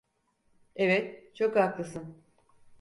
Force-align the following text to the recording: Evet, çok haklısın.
Evet, 0.75 1.35
çok 1.35 1.55
haklısın. 1.55 2.23